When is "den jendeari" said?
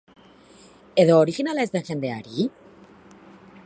1.77-2.49